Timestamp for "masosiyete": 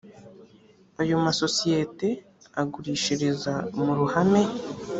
1.25-2.09